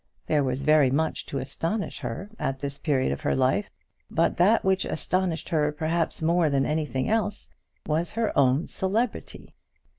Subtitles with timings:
[0.25, 3.69] There was very much to astonish her at this period of her life,
[4.09, 7.47] but that which astonished her perhaps more than anything else
[7.85, 9.53] was her own celebrity.